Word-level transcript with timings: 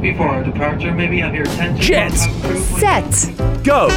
Before 0.00 0.28
our 0.28 0.44
departure, 0.44 0.92
maybe 0.92 1.18
have 1.20 1.34
your 1.34 1.44
attention. 1.44 1.82
Jets. 1.82 2.26
Set. 2.78 3.64
Go. 3.64 3.88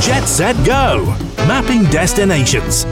Jet 0.00 0.24
Set 0.24 0.56
Go. 0.64 1.04
Mapping 1.46 1.84
destinations. 1.90 2.86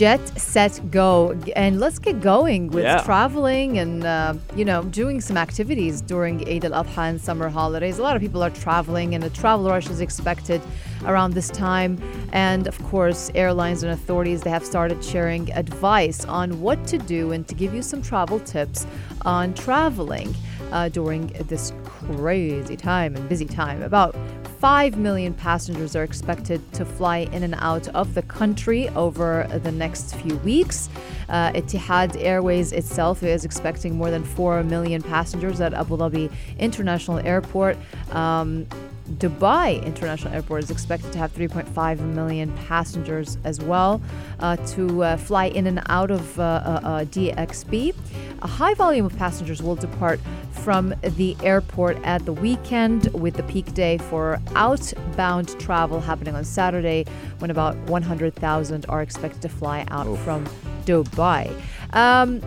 Jet, 0.00 0.40
set, 0.40 0.80
go. 0.90 1.38
And 1.56 1.78
let's 1.78 1.98
get 1.98 2.22
going 2.22 2.68
with 2.68 2.84
Yeah. 2.84 3.02
traveling 3.02 3.76
and, 3.76 4.02
uh, 4.02 4.32
you 4.56 4.64
know, 4.64 4.82
doing 4.84 5.20
some 5.20 5.36
activities 5.36 6.00
during 6.00 6.36
Eid 6.48 6.64
al 6.64 6.72
Adha 6.82 7.10
and 7.10 7.20
summer 7.20 7.50
holidays. 7.50 7.98
A 7.98 8.02
lot 8.02 8.16
of 8.16 8.22
people 8.22 8.42
are 8.42 8.48
traveling, 8.48 9.14
and 9.14 9.22
a 9.24 9.28
travel 9.28 9.68
rush 9.68 9.90
is 9.90 10.00
expected 10.00 10.62
around 11.04 11.34
this 11.34 11.50
time. 11.50 11.98
And 12.32 12.66
of 12.66 12.82
course, 12.84 13.30
airlines 13.34 13.82
and 13.82 13.92
authorities, 13.92 14.40
they 14.40 14.48
have 14.48 14.64
started 14.64 15.04
sharing 15.04 15.52
advice 15.52 16.24
on 16.24 16.62
what 16.62 16.78
to 16.86 16.96
do 16.96 17.32
and 17.32 17.46
to 17.48 17.54
give 17.54 17.74
you 17.74 17.82
some 17.82 18.00
travel 18.00 18.40
tips 18.40 18.86
on 19.26 19.52
traveling 19.52 20.34
uh, 20.72 20.88
during 20.88 21.26
this 21.48 21.74
crazy 21.84 22.74
time 22.74 23.16
and 23.16 23.28
busy 23.28 23.44
time. 23.44 23.82
About 23.82 24.16
5 24.60 24.98
million 24.98 25.32
passengers 25.32 25.96
are 25.96 26.02
expected 26.02 26.60
to 26.74 26.84
fly 26.84 27.20
in 27.32 27.42
and 27.44 27.54
out 27.60 27.88
of 27.88 28.12
the 28.12 28.20
country 28.20 28.90
over 28.90 29.48
the 29.62 29.72
next 29.72 30.14
few 30.16 30.36
weeks. 30.38 30.90
Uh, 31.30 31.50
Etihad 31.52 32.14
Airways 32.22 32.72
itself 32.72 33.22
is 33.22 33.46
expecting 33.46 33.96
more 33.96 34.10
than 34.10 34.22
4 34.22 34.62
million 34.64 35.00
passengers 35.00 35.62
at 35.62 35.72
Abu 35.72 35.96
Dhabi 35.96 36.30
International 36.58 37.20
Airport. 37.20 37.78
Um, 38.10 38.66
Dubai 39.18 39.82
International 39.84 40.32
Airport 40.34 40.64
is 40.64 40.70
expected 40.70 41.10
to 41.12 41.18
have 41.18 41.34
3.5 41.34 42.00
million 42.00 42.52
passengers 42.68 43.38
as 43.44 43.60
well 43.60 44.00
uh, 44.40 44.56
to 44.56 45.02
uh, 45.02 45.16
fly 45.16 45.46
in 45.46 45.66
and 45.66 45.82
out 45.88 46.10
of 46.10 46.38
uh, 46.38 46.42
uh, 46.42 46.80
uh, 46.82 47.04
DXB. 47.06 47.94
A 48.42 48.46
high 48.46 48.74
volume 48.74 49.06
of 49.06 49.16
passengers 49.16 49.62
will 49.62 49.74
depart 49.74 50.20
from 50.64 50.94
the 51.02 51.36
airport 51.42 51.96
at 52.04 52.24
the 52.26 52.32
weekend, 52.32 53.06
with 53.14 53.34
the 53.34 53.42
peak 53.44 53.72
day 53.74 53.98
for 53.98 54.40
outbound 54.54 55.58
travel 55.58 56.00
happening 56.00 56.34
on 56.34 56.44
Saturday, 56.44 57.04
when 57.38 57.50
about 57.50 57.76
100,000 57.88 58.86
are 58.88 59.02
expected 59.02 59.42
to 59.42 59.48
fly 59.48 59.86
out 59.90 60.06
from 60.18 60.46
Dubai. 60.84 61.50
Um, 61.92 62.40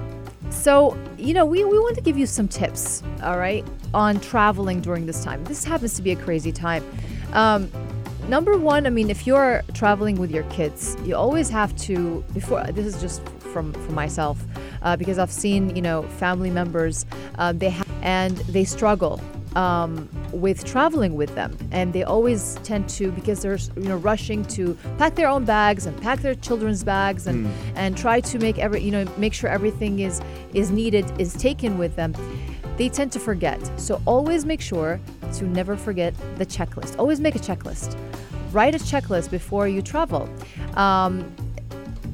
so, 0.50 0.98
you 1.18 1.34
know, 1.34 1.46
we, 1.46 1.64
we 1.64 1.80
want 1.80 1.96
to 1.96 2.02
give 2.02 2.18
you 2.18 2.26
some 2.26 2.48
tips, 2.48 3.02
all 3.24 3.38
right, 3.38 3.66
on 3.94 4.20
traveling 4.20 4.82
during 4.82 5.06
this 5.06 5.24
time. 5.24 5.44
This 5.46 5.64
happens 5.64 5.96
to 5.96 6.02
be 6.02 6.12
a 6.12 6.16
crazy 6.16 6.52
time. 6.52 6.84
Um, 7.34 7.72
number 8.28 8.58
one, 8.58 8.86
I 8.86 8.90
mean, 8.90 9.10
if 9.10 9.26
you're 9.26 9.64
traveling 9.74 10.18
with 10.18 10.32
your 10.32 10.44
kids, 10.44 10.96
you 11.04 11.16
always 11.16 11.50
have 11.50 11.76
to, 11.78 12.24
before, 12.34 12.64
this 12.66 12.86
is 12.86 13.02
just 13.02 13.28
from, 13.40 13.74
from 13.74 13.96
myself, 13.96 14.44
uh, 14.82 14.96
because 14.96 15.18
I've 15.18 15.32
seen, 15.32 15.76
you 15.76 15.82
know, 15.82 16.04
family 16.04 16.50
members, 16.50 17.06
uh, 17.36 17.54
they 17.54 17.70
have, 17.70 17.88
and 18.04 18.38
they 18.50 18.66
struggle 18.66 19.20
um, 19.56 20.10
with 20.32 20.64
traveling 20.66 21.16
with 21.16 21.34
them, 21.36 21.58
and 21.72 21.94
they 21.94 22.04
always 22.04 22.56
tend 22.64 22.90
to 22.90 23.12
because 23.12 23.42
they're 23.42 23.58
you 23.76 23.90
know 23.90 23.98
rushing 23.98 24.44
to 24.46 24.78
pack 24.98 25.16
their 25.16 25.28
own 25.28 25.46
bags 25.46 25.86
and 25.86 26.00
pack 26.02 26.20
their 26.20 26.36
children's 26.36 26.84
bags 26.84 27.28
and 27.28 27.48
and 27.76 27.98
try 27.98 28.20
to 28.20 28.40
make 28.40 28.60
every 28.60 28.82
you 28.82 28.92
know 28.92 29.06
make 29.18 29.34
sure 29.34 29.50
everything 29.50 30.00
is 30.00 30.22
is 30.54 30.70
needed 30.70 31.06
is 31.20 31.34
taken 31.34 31.78
with 31.78 31.96
them. 31.96 32.14
They 32.78 32.90
tend 32.90 33.12
to 33.12 33.20
forget, 33.20 33.60
so 33.80 34.02
always 34.06 34.46
make 34.46 34.62
sure 34.62 35.00
to 35.34 35.46
never 35.46 35.78
forget 35.78 36.14
the 36.38 36.46
checklist. 36.46 36.98
Always 36.98 37.20
make 37.20 37.36
a 37.36 37.40
checklist. 37.40 37.98
Write 38.52 38.76
a 38.76 38.80
checklist 38.80 39.30
before 39.30 39.68
you 39.68 39.82
travel. 39.82 40.28
Um, 40.76 41.32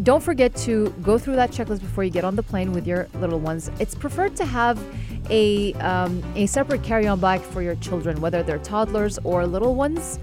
don't 0.03 0.23
forget 0.23 0.55
to 0.55 0.93
go 1.01 1.17
through 1.17 1.35
that 1.35 1.51
checklist 1.51 1.81
before 1.81 2.03
you 2.03 2.09
get 2.09 2.23
on 2.23 2.35
the 2.35 2.43
plane 2.43 2.71
with 2.71 2.87
your 2.87 3.07
little 3.15 3.39
ones. 3.39 3.69
It's 3.79 3.95
preferred 3.95 4.35
to 4.37 4.45
have 4.45 4.77
a 5.29 5.73
um, 5.75 6.23
a 6.35 6.45
separate 6.45 6.83
carry-on 6.83 7.19
bag 7.19 7.41
for 7.41 7.61
your 7.61 7.75
children, 7.75 8.19
whether 8.21 8.43
they're 8.43 8.59
toddlers 8.59 9.17
or 9.23 9.45
little 9.45 9.75
ones. 9.75 10.19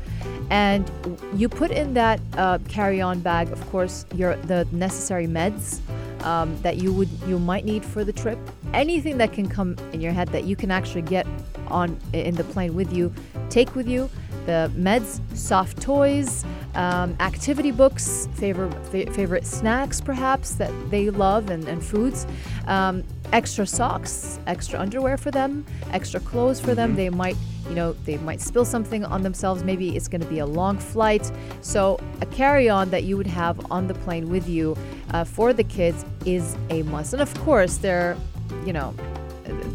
And 0.49 0.89
you 1.35 1.49
put 1.49 1.71
in 1.73 1.95
that 1.95 2.21
uh, 2.37 2.59
carry-on 2.69 3.21
bag, 3.21 3.51
of 3.51 3.61
course, 3.71 4.07
your 4.15 4.37
the 4.37 4.67
necessary 4.71 5.27
meds 5.27 5.81
um, 6.25 6.57
that 6.63 6.77
you 6.77 6.93
would 6.93 7.09
you 7.27 7.39
might 7.39 7.65
need 7.65 7.85
for 7.85 8.05
the 8.05 8.13
trip. 8.13 8.39
Anything 8.73 9.19
that 9.19 9.33
can 9.33 9.49
come 9.49 9.77
in 9.93 10.01
your 10.01 10.13
head 10.13 10.29
that 10.29 10.45
you 10.45 10.57
can 10.57 10.71
actually 10.71 11.03
get 11.03 11.27
on 11.69 11.99
in 12.13 12.35
the 12.35 12.45
plane 12.45 12.75
with 12.75 12.93
you, 12.93 13.13
take 13.51 13.75
with 13.75 13.89
you. 13.89 14.09
The 14.47 14.71
meds, 14.77 15.21
soft 15.37 15.83
toys, 15.83 16.45
um, 16.75 17.17
activity 17.21 17.71
books, 17.73 18.29
favorite 18.35 18.73
fa- 18.87 19.13
favorite 19.13 19.45
snacks 19.45 20.01
perhaps 20.01 20.55
that 20.55 20.73
they 20.91 21.11
love 21.11 21.51
and, 21.51 21.67
and 21.67 21.85
foods, 21.85 22.27
um, 22.67 23.03
extra 23.33 23.67
socks, 23.67 24.39
extra 24.47 24.79
underwear 24.79 25.17
for 25.17 25.31
them, 25.31 25.65
extra 25.93 26.21
clothes 26.21 26.61
for 26.61 26.75
them. 26.75 26.95
They 26.95 27.11
might 27.11 27.37
you 27.69 27.75
know 27.75 27.95
they 28.05 28.19
might 28.19 28.41
spill 28.41 28.65
something 28.65 29.05
on 29.05 29.23
themselves. 29.23 29.65
Maybe 29.65 29.97
it's 29.97 30.09
going 30.09 30.21
to 30.21 30.29
be 30.29 30.39
a 30.39 30.47
long 30.47 30.79
flight, 30.79 31.31
so 31.61 31.99
a 32.21 32.27
carry-on 32.27 32.91
that 32.91 33.05
you 33.05 33.17
would 33.17 33.27
have 33.27 33.71
on 33.71 33.87
the 33.87 33.95
plane 33.95 34.29
with 34.29 34.49
you 34.49 34.77
uh, 35.11 35.25
for 35.25 35.53
the 35.53 35.65
kids 35.65 36.05
is 36.25 36.57
a 36.71 36.83
must. 36.85 37.13
And 37.13 37.23
of 37.23 37.35
course, 37.43 37.79
they're 37.79 38.17
you 38.65 38.73
know 38.73 38.95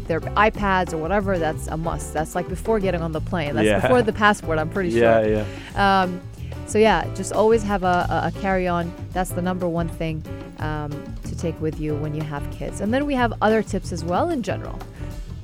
their 0.06 0.20
iPads 0.20 0.92
or 0.92 0.98
whatever, 0.98 1.38
that's 1.38 1.66
a 1.68 1.76
must. 1.76 2.12
That's 2.12 2.34
like 2.34 2.48
before 2.48 2.80
getting 2.80 3.02
on 3.02 3.12
the 3.12 3.20
plane. 3.20 3.54
That's 3.54 3.66
Yeah. 3.66 3.80
before 3.80 4.02
the 4.02 4.12
passport, 4.12 4.58
I'm 4.58 4.70
pretty 4.70 4.90
Yeah, 4.90 5.22
sure. 5.22 5.44
yeah. 5.76 6.02
Um, 6.02 6.20
so 6.66 6.78
yeah, 6.78 7.06
just 7.14 7.32
always 7.32 7.62
have 7.62 7.82
a, 7.82 8.06
a, 8.08 8.28
a 8.28 8.40
carry-on. 8.40 8.92
That's 9.12 9.30
the 9.30 9.42
number 9.42 9.68
one 9.68 9.88
thing 9.88 10.22
um, 10.58 10.90
to 11.24 11.36
take 11.36 11.60
with 11.60 11.78
you 11.80 11.94
when 11.96 12.14
you 12.14 12.22
have 12.22 12.48
kids. 12.50 12.80
And 12.80 12.92
then 12.94 13.04
we 13.06 13.14
have 13.14 13.32
other 13.42 13.62
tips 13.62 13.92
as 13.92 14.04
well 14.04 14.30
in 14.30 14.42
general. 14.42 14.78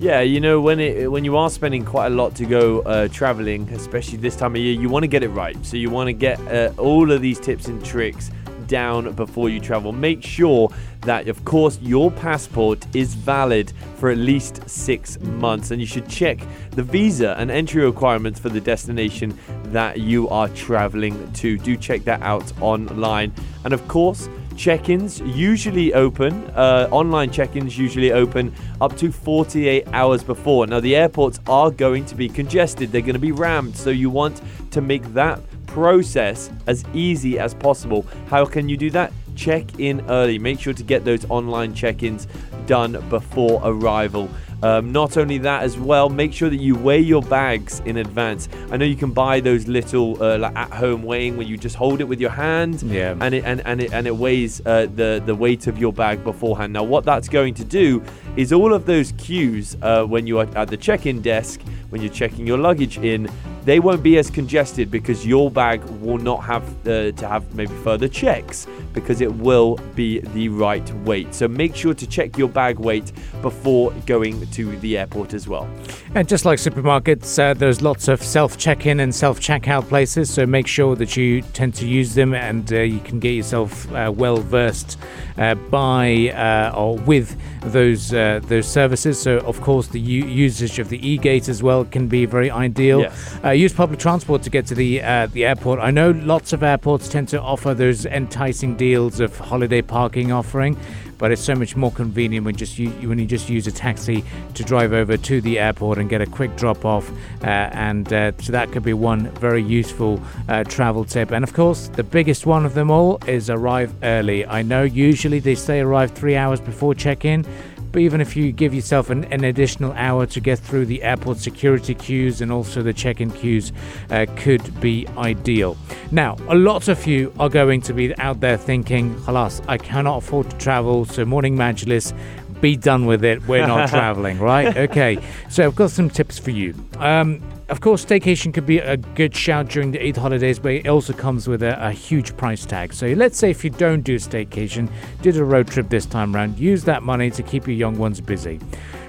Yeah, 0.00 0.20
you 0.20 0.38
know 0.38 0.60
when 0.60 0.78
it 0.78 1.10
when 1.10 1.24
you 1.24 1.36
are 1.36 1.50
spending 1.50 1.84
quite 1.84 2.06
a 2.12 2.14
lot 2.14 2.36
to 2.36 2.44
go 2.46 2.82
uh, 2.82 3.08
traveling, 3.08 3.68
especially 3.70 4.18
this 4.18 4.36
time 4.36 4.54
of 4.54 4.60
year, 4.60 4.72
you 4.80 4.88
want 4.88 5.02
to 5.02 5.08
get 5.08 5.24
it 5.24 5.28
right. 5.30 5.56
So 5.66 5.76
you 5.76 5.90
want 5.90 6.06
to 6.06 6.12
get 6.12 6.38
uh, 6.46 6.70
all 6.78 7.10
of 7.10 7.20
these 7.20 7.40
tips 7.40 7.66
and 7.66 7.84
tricks 7.84 8.30
down 8.68 9.12
before 9.14 9.48
you 9.48 9.58
travel. 9.58 9.92
Make 9.92 10.22
sure 10.22 10.70
that, 11.00 11.28
of 11.28 11.44
course, 11.44 11.78
your 11.80 12.10
passport 12.10 12.86
is 12.94 13.14
valid 13.14 13.72
for 13.96 14.10
at 14.10 14.18
least 14.18 14.68
six 14.68 15.18
months, 15.20 15.70
and 15.70 15.80
you 15.80 15.86
should 15.86 16.08
check 16.08 16.38
the 16.72 16.82
visa 16.82 17.34
and 17.38 17.50
entry 17.50 17.84
requirements 17.84 18.38
for 18.38 18.48
the 18.48 18.60
destination 18.60 19.36
that 19.64 19.98
you 19.98 20.28
are 20.28 20.48
traveling 20.50 21.32
to. 21.32 21.58
Do 21.58 21.76
check 21.76 22.04
that 22.04 22.22
out 22.22 22.52
online, 22.60 23.32
and 23.64 23.72
of 23.72 23.86
course. 23.88 24.28
Check-ins 24.56 25.20
usually 25.20 25.94
open. 25.94 26.32
Uh, 26.50 26.88
online 26.90 27.30
check-ins 27.30 27.78
usually 27.78 28.10
open 28.10 28.52
up 28.80 28.96
to 28.96 29.12
48 29.12 29.86
hours 29.92 30.24
before. 30.24 30.66
Now 30.66 30.80
the 30.80 30.96
airports 30.96 31.38
are 31.46 31.70
going 31.70 32.04
to 32.06 32.16
be 32.16 32.28
congested. 32.28 32.90
They're 32.90 33.00
going 33.00 33.12
to 33.12 33.20
be 33.20 33.30
rammed, 33.30 33.76
so 33.76 33.90
you 33.90 34.10
want 34.10 34.42
to 34.72 34.80
make 34.80 35.04
that 35.14 35.38
process 35.68 36.50
as 36.66 36.84
easy 36.92 37.38
as 37.38 37.54
possible. 37.54 38.04
How 38.28 38.44
can 38.44 38.68
you 38.68 38.76
do 38.76 38.90
that? 38.90 39.12
Check 39.36 39.78
in 39.78 40.00
early. 40.10 40.38
Make 40.38 40.58
sure 40.58 40.72
to 40.72 40.82
get 40.82 41.04
those 41.04 41.24
online 41.30 41.72
check-ins 41.72 42.26
done 42.66 42.92
before 43.08 43.60
arrival. 43.64 44.28
Um, 44.60 44.90
not 44.90 45.16
only 45.16 45.38
that, 45.38 45.62
as 45.62 45.78
well, 45.78 46.08
make 46.08 46.32
sure 46.32 46.50
that 46.50 46.56
you 46.56 46.74
weigh 46.74 46.98
your 46.98 47.22
bags 47.22 47.78
in 47.84 47.98
advance. 47.98 48.48
I 48.72 48.76
know 48.76 48.84
you 48.84 48.96
can 48.96 49.12
buy 49.12 49.38
those 49.38 49.68
little 49.68 50.20
uh, 50.20 50.36
like 50.36 50.56
at-home 50.56 51.04
weighing 51.04 51.36
where 51.36 51.46
you 51.46 51.56
just 51.56 51.76
hold 51.76 52.00
it 52.00 52.04
with 52.04 52.20
your 52.20 52.30
hand, 52.30 52.82
Yeah. 52.82 53.14
and 53.20 53.34
it 53.36 53.44
and, 53.44 53.60
and 53.64 53.80
it 53.80 53.92
and 53.92 54.08
it 54.08 54.16
weighs 54.16 54.60
uh, 54.66 54.88
the 54.96 55.22
the 55.24 55.34
weight 55.34 55.68
of 55.68 55.78
your 55.78 55.92
bag 55.92 56.24
beforehand. 56.24 56.72
Now, 56.72 56.82
what 56.82 57.04
that's 57.04 57.28
going 57.28 57.54
to 57.54 57.64
do 57.64 58.02
is 58.36 58.52
all 58.52 58.74
of 58.74 58.84
those 58.84 59.12
queues 59.12 59.76
uh, 59.80 60.02
when 60.04 60.26
you 60.26 60.40
are 60.40 60.48
at 60.56 60.66
the 60.68 60.76
check-in 60.76 61.22
desk, 61.22 61.60
when 61.90 62.02
you're 62.02 62.12
checking 62.12 62.44
your 62.44 62.58
luggage 62.58 62.98
in, 62.98 63.30
they 63.68 63.80
won't 63.80 64.02
be 64.02 64.16
as 64.16 64.30
congested 64.30 64.90
because 64.90 65.26
your 65.26 65.50
bag 65.50 65.84
will 66.00 66.16
not 66.16 66.42
have 66.42 66.64
uh, 66.88 67.12
to 67.12 67.28
have 67.28 67.54
maybe 67.54 67.74
further 67.84 68.08
checks 68.08 68.66
because 68.94 69.20
it 69.20 69.30
will 69.30 69.78
be 69.94 70.20
the 70.20 70.48
right 70.48 70.90
weight. 71.04 71.34
So 71.34 71.46
make 71.48 71.76
sure 71.76 71.92
to 71.92 72.06
check 72.06 72.38
your 72.38 72.48
bag 72.48 72.78
weight 72.78 73.12
before 73.42 73.90
going 74.06 74.48
to 74.52 74.78
the 74.78 74.96
airport 74.96 75.34
as 75.34 75.46
well. 75.46 75.68
And 76.14 76.26
just 76.26 76.46
like 76.46 76.58
supermarkets, 76.58 77.38
uh, 77.38 77.52
there's 77.52 77.82
lots 77.82 78.08
of 78.08 78.22
self 78.22 78.56
check 78.56 78.86
in 78.86 79.00
and 79.00 79.14
self 79.14 79.38
checkout 79.38 79.86
places. 79.86 80.32
So 80.32 80.46
make 80.46 80.66
sure 80.66 80.96
that 80.96 81.14
you 81.18 81.42
tend 81.42 81.74
to 81.74 81.86
use 81.86 82.14
them 82.14 82.32
and 82.32 82.72
uh, 82.72 82.78
you 82.78 83.00
can 83.00 83.20
get 83.20 83.32
yourself 83.32 83.92
uh, 83.92 84.10
well 84.14 84.38
versed 84.38 84.98
uh, 85.36 85.54
by 85.54 86.30
uh, 86.30 86.76
or 86.76 86.96
with 86.96 87.36
those 87.60 88.12
uh, 88.12 88.40
those 88.44 88.66
services. 88.66 89.20
So, 89.20 89.38
of 89.38 89.60
course, 89.60 89.88
the 89.88 90.00
u- 90.00 90.26
usage 90.26 90.78
of 90.78 90.88
the 90.88 91.06
e 91.06 91.18
gate 91.18 91.48
as 91.48 91.62
well 91.62 91.84
can 91.84 92.08
be 92.08 92.26
very 92.26 92.50
ideal. 92.50 93.00
Yes. 93.00 93.38
Use 93.58 93.72
public 93.72 93.98
transport 93.98 94.42
to 94.42 94.50
get 94.50 94.66
to 94.66 94.76
the 94.76 95.02
uh, 95.02 95.26
the 95.26 95.44
airport. 95.44 95.80
I 95.80 95.90
know 95.90 96.12
lots 96.12 96.52
of 96.52 96.62
airports 96.62 97.08
tend 97.08 97.26
to 97.30 97.42
offer 97.42 97.74
those 97.74 98.06
enticing 98.06 98.76
deals 98.76 99.18
of 99.18 99.36
holiday 99.36 99.82
parking 99.82 100.30
offering, 100.30 100.76
but 101.18 101.32
it's 101.32 101.42
so 101.42 101.56
much 101.56 101.74
more 101.74 101.90
convenient 101.90 102.46
when 102.46 102.54
just 102.54 102.78
you 102.78 102.90
when 103.08 103.18
you 103.18 103.26
just 103.26 103.50
use 103.50 103.66
a 103.66 103.72
taxi 103.72 104.22
to 104.54 104.62
drive 104.62 104.92
over 104.92 105.16
to 105.16 105.40
the 105.40 105.58
airport 105.58 105.98
and 105.98 106.08
get 106.08 106.20
a 106.20 106.26
quick 106.26 106.54
drop 106.54 106.84
off. 106.84 107.10
Uh, 107.42 107.46
and 107.72 108.12
uh, 108.12 108.30
so 108.38 108.52
that 108.52 108.70
could 108.70 108.84
be 108.84 108.92
one 108.92 109.28
very 109.40 109.64
useful 109.64 110.22
uh, 110.48 110.62
travel 110.62 111.04
tip. 111.04 111.32
And 111.32 111.42
of 111.42 111.52
course, 111.52 111.88
the 111.88 112.04
biggest 112.04 112.46
one 112.46 112.64
of 112.64 112.74
them 112.74 112.92
all 112.92 113.18
is 113.26 113.50
arrive 113.50 113.92
early. 114.04 114.46
I 114.46 114.62
know 114.62 114.84
usually 114.84 115.40
they 115.40 115.56
say 115.56 115.80
arrive 115.80 116.12
three 116.12 116.36
hours 116.36 116.60
before 116.60 116.94
check 116.94 117.24
in. 117.24 117.44
But 117.92 118.00
even 118.00 118.20
if 118.20 118.36
you 118.36 118.52
give 118.52 118.74
yourself 118.74 119.10
an, 119.10 119.24
an 119.24 119.44
additional 119.44 119.92
hour 119.92 120.26
to 120.26 120.40
get 120.40 120.58
through 120.58 120.86
the 120.86 121.02
airport 121.02 121.38
security 121.38 121.94
queues 121.94 122.40
and 122.40 122.52
also 122.52 122.82
the 122.82 122.92
check-in 122.92 123.30
queues, 123.30 123.72
uh, 124.10 124.26
could 124.36 124.80
be 124.80 125.06
ideal. 125.16 125.76
Now, 126.10 126.36
a 126.48 126.54
lot 126.54 126.88
of 126.88 127.06
you 127.06 127.32
are 127.38 127.48
going 127.48 127.80
to 127.82 127.92
be 127.92 128.16
out 128.18 128.40
there 128.40 128.56
thinking, 128.56 129.14
"Halas, 129.26 129.62
I 129.68 129.78
cannot 129.78 130.18
afford 130.18 130.50
to 130.50 130.56
travel, 130.58 131.04
so 131.04 131.24
morning 131.24 131.56
majlis." 131.56 132.12
Be 132.60 132.76
done 132.76 133.06
with 133.06 133.24
it. 133.24 133.46
We're 133.46 133.66
not 133.66 133.88
traveling, 133.90 134.38
right? 134.38 134.76
Okay. 134.76 135.18
So 135.50 135.64
I've 135.64 135.76
got 135.76 135.90
some 135.90 136.10
tips 136.10 136.38
for 136.38 136.50
you. 136.50 136.74
Um, 136.98 137.42
of 137.68 137.80
course, 137.80 138.04
staycation 138.04 138.52
could 138.54 138.64
be 138.66 138.78
a 138.78 138.96
good 138.96 139.36
shout 139.36 139.68
during 139.68 139.90
the 139.90 140.02
Eid 140.04 140.16
holidays, 140.16 140.58
but 140.58 140.72
it 140.72 140.88
also 140.88 141.12
comes 141.12 141.46
with 141.46 141.62
a, 141.62 141.78
a, 141.86 141.92
huge 141.92 142.34
price 142.36 142.64
tag. 142.64 142.94
So 142.94 143.08
let's 143.08 143.36
say 143.36 143.50
if 143.50 143.62
you 143.62 143.68
don't 143.68 144.00
do 144.00 144.16
staycation, 144.16 144.90
did 145.20 145.36
a 145.36 145.44
road 145.44 145.68
trip 145.68 145.90
this 145.90 146.06
time 146.06 146.34
around, 146.34 146.58
use 146.58 146.84
that 146.84 147.02
money 147.02 147.30
to 147.30 147.42
keep 147.42 147.66
your 147.66 147.76
young 147.76 147.98
ones 147.98 148.22
busy. 148.22 148.58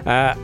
Uh, 0.05 0.35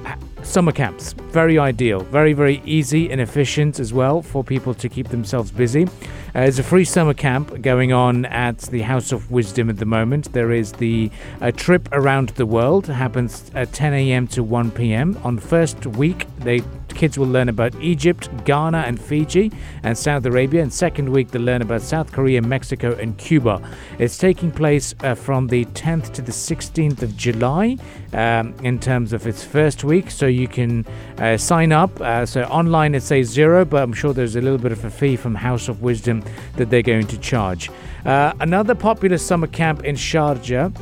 summer 0.46 0.72
camps, 0.72 1.14
very 1.14 1.58
ideal, 1.58 2.00
very, 2.02 2.34
very 2.34 2.62
easy 2.66 3.10
and 3.12 3.20
efficient 3.20 3.80
as 3.80 3.92
well 3.92 4.22
for 4.22 4.44
people 4.44 4.74
to 4.76 4.88
keep 4.88 5.10
themselves 5.10 5.52
busy. 5.52 5.84
Uh, 5.84 6.42
there's 6.42 6.60
a 6.60 6.64
free 6.64 6.86
summer 6.86 7.14
camp 7.14 7.62
going 7.62 7.92
on 7.92 8.26
at 8.26 8.60
the 8.60 8.82
House 8.82 9.12
of 9.12 9.32
Wisdom 9.32 9.70
at 9.70 9.78
the 9.78 9.86
moment. 9.86 10.32
There 10.34 10.52
is 10.52 10.74
the 10.74 11.12
uh, 11.42 11.52
trip 11.52 11.90
around 11.92 12.30
the 12.30 12.46
world, 12.46 12.88
happens 12.88 13.50
at 13.56 13.74
10 13.74 13.94
a.m. 13.94 14.28
to 14.28 14.44
1 14.44 14.72
p.m. 14.72 15.20
On 15.24 15.38
first 15.38 15.86
week, 15.86 16.28
they 16.40 16.62
kids 16.96 17.18
will 17.20 17.28
learn 17.28 17.50
about 17.50 17.76
Egypt, 17.82 18.30
Ghana, 18.46 18.80
and 18.88 19.00
Fiji, 19.00 19.52
and 19.84 19.98
Saudi 19.98 20.30
Arabia. 20.30 20.64
And 20.64 20.74
second 20.74 21.10
week, 21.10 21.30
they'll 21.30 21.42
learn 21.42 21.62
about 21.62 21.82
South 21.82 22.12
Korea, 22.12 22.42
Mexico, 22.42 22.96
and 22.96 23.18
Cuba. 23.18 23.62
It's 24.00 24.18
taking 24.18 24.52
place 24.52 24.96
uh, 25.04 25.14
from 25.14 25.48
the 25.48 25.66
10th 25.66 26.14
to 26.14 26.22
the 26.22 26.32
16th 26.32 27.04
of 27.04 27.16
July 27.16 27.78
um, 28.14 28.56
in 28.64 28.80
terms 28.80 29.14
of 29.14 29.28
its 29.28 29.44
first 29.44 29.84
week. 29.84 30.10
So 30.10 30.26
you 30.36 30.48
can 30.48 30.86
uh, 31.18 31.38
sign 31.38 31.72
up. 31.72 32.00
Uh, 32.02 32.26
so 32.26 32.44
online 32.44 32.96
it 32.96 33.02
says 33.02 33.28
zero, 33.28 33.66
but 33.66 33.82
I'm 33.82 33.94
sure 33.94 34.14
there's 34.14 34.36
a 34.36 34.42
little 34.42 34.58
bit 34.58 34.72
of 34.72 34.84
a 34.86 34.90
fee 34.90 35.16
from 35.16 35.36
House 35.36 35.68
of 35.68 35.82
Wisdom 35.82 36.24
that 36.58 36.70
they're 36.70 36.82
going 36.82 37.08
to 37.08 37.18
charge. 37.18 37.70
Uh, 38.06 38.34
another 38.40 38.76
popular 38.76 39.18
summer 39.18 39.48
camp 39.48 39.84
in 39.84 39.96
Sharjah 39.96 40.74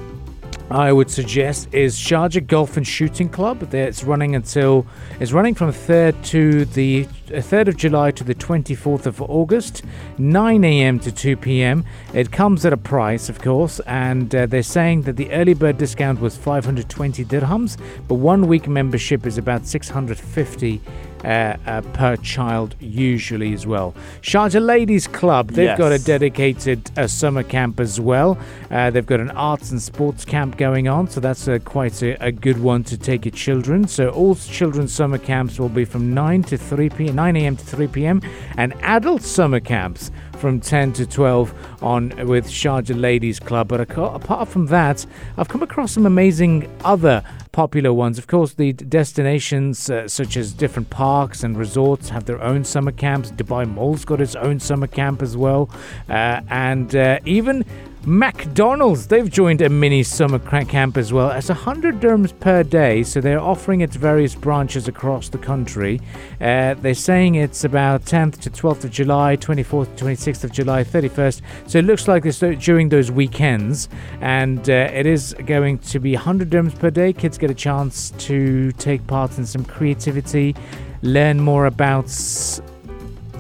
I 0.71 0.92
would 0.92 1.12
suggest 1.12 1.74
is 1.74 1.98
Sharjah 1.98 2.48
Golf 2.48 2.77
and 2.77 2.88
Shooting 2.88 3.30
Club. 3.30 3.74
It's 3.74 4.04
running 4.04 4.36
until 4.36 4.88
it's 5.19 5.31
running 5.31 5.56
from 5.56 5.71
3rd 5.71 6.24
to 6.25 6.65
the 6.65 7.06
3rd 7.27 7.68
of 7.68 7.77
July 7.77 8.12
to 8.12 8.24
the 8.24 8.33
24th 8.33 9.06
of 9.06 9.21
August, 9.21 9.83
9 10.18 10.63
a.m. 10.63 11.00
to 11.00 11.12
2 11.12 11.38
p.m. 11.38 11.86
It 12.13 12.31
comes 12.31 12.65
at 12.65 12.74
a 12.74 12.77
price, 12.77 13.30
of 13.30 13.39
course, 13.39 13.81
and 13.81 14.33
uh, 14.33 14.45
they're 14.45 14.63
saying 14.63 15.04
that 15.04 15.18
the 15.18 15.31
early 15.31 15.54
bird 15.54 15.77
discount 15.77 16.21
was 16.21 16.38
520 16.38 17.25
dirhams, 17.25 17.77
but 18.07 18.15
one 18.15 18.48
week 18.48 18.68
membership 18.68 19.25
is 19.25 19.38
about 19.38 19.68
650 19.68 20.81
uh, 21.24 21.56
uh, 21.66 21.81
per 21.94 22.16
child, 22.18 22.75
usually 22.80 23.54
as 23.54 23.66
well. 23.66 23.94
Sharjah 24.22 24.66
Ladies 24.66 25.08
Club, 25.08 25.52
they've 25.52 25.66
Yes. 25.66 25.78
got 25.78 25.92
a 25.92 26.00
dedicated 26.00 26.92
uh, 26.98 27.08
summer 27.08 27.44
camp 27.44 27.80
as 27.80 28.00
well. 28.00 28.38
Uh, 28.70 28.90
they've 28.90 29.06
got 29.06 29.20
an 29.20 29.31
arts 29.31 29.72
and 29.72 29.81
sports 29.81 30.25
camp 30.25 30.58
going 30.58 30.88
on, 30.88 31.08
so 31.08 31.20
that's 31.20 31.48
uh, 31.48 31.60
quite 31.64 32.02
a, 32.02 32.24
a 32.25 32.31
good 32.31 32.60
one 32.62 32.84
to 32.86 32.98
take 32.98 33.25
your 33.25 33.31
children. 33.34 33.88
So 33.88 34.10
all 34.10 34.36
children's 34.36 34.94
summer 34.94 35.18
camps 35.18 35.60
will 35.60 35.70
be 35.70 35.86
from 35.86 36.14
9 36.14 36.44
to 36.44 36.58
3 36.58 36.90
p.m., 36.90 37.16
9 37.16 37.36
a.m. 37.38 37.56
to 37.56 37.66
3 37.66 37.88
p.m., 37.88 38.22
and 38.58 38.74
adult 38.81 39.22
summer 39.22 39.60
camps 39.60 40.12
from 40.40 40.60
10 40.60 40.94
to 40.94 41.06
12 41.06 41.54
on 41.81 42.10
with 42.28 42.48
Sharjah 42.48 43.00
Ladies 43.00 43.40
Club. 43.40 43.70
But 43.70 43.80
apart 43.81 44.50
from 44.50 44.66
that, 44.68 45.06
I've 45.38 45.48
come 45.48 45.64
across 45.64 45.94
some 45.94 46.06
amazing 46.06 46.70
other 46.84 47.24
popular 47.54 47.94
ones. 47.94 48.18
Of 48.18 48.28
course, 48.28 48.56
the 48.56 48.74
destinations 48.74 49.90
uh, 49.90 50.10
such 50.10 50.36
as 50.36 50.52
different 50.52 50.90
parks 50.90 51.44
and 51.44 51.58
resorts 51.58 52.10
have 52.10 52.26
their 52.26 52.42
own 52.42 52.66
summer 52.66 52.92
camps. 52.92 53.32
Dubai 53.32 53.66
Mall's 53.66 54.04
got 54.04 54.20
its 54.20 54.36
own 54.36 54.60
summer 54.60 54.88
camp 54.88 55.22
as 55.22 55.38
well. 55.38 55.70
Uh, 56.10 56.42
and 56.50 56.94
uh, 56.96 57.20
even 57.26 57.64
McDonald's, 58.06 59.08
they've 59.08 59.32
joined 59.32 59.62
a 59.62 59.70
mini 59.70 60.04
summer 60.04 60.38
camp 60.38 60.98
as 60.98 61.14
well. 61.14 61.32
It's 61.32 61.48
100 61.48 62.02
dirhams 62.02 62.38
per 62.38 62.62
day, 62.62 63.02
so 63.02 63.22
they're 63.22 63.40
offering 63.40 63.80
it 63.80 63.94
to 63.94 64.00
various 64.00 64.36
branches 64.36 64.90
across 64.90 65.30
the 65.30 65.38
country. 65.38 66.02
Uh, 66.42 66.74
they're 66.74 66.96
saying 66.96 67.36
it's 67.36 67.64
about 67.64 68.04
10th 68.04 68.42
to 68.42 68.50
12th 68.50 68.84
of 68.84 68.92
July, 68.92 69.38
24th 69.38 69.96
to 69.96 70.04
26th 70.04 70.44
of 70.44 70.52
July, 70.52 70.84
31st. 70.84 71.42
So 71.68 71.80
it 71.80 71.86
looks 71.86 72.10
like 72.10 72.26
it's 72.26 72.40
during 72.40 72.90
those 72.90 73.10
weekends, 73.10 73.88
and 74.20 74.70
uh, 74.70 74.74
it 74.94 75.06
is 75.06 75.34
going 75.46 75.78
to 75.80 76.00
be 76.00 76.14
100 76.14 76.50
dirhams 76.50 76.78
per 76.78 76.90
day. 76.90 77.14
Kids 77.14 77.38
get 77.38 77.52
a 77.52 77.56
chance 77.56 78.12
to 78.18 78.74
take 78.74 79.08
part 79.08 79.38
in 79.38 79.46
some 79.46 79.64
creativity, 79.64 80.56
learn 81.04 81.40
more 81.40 81.68
about 81.68 82.10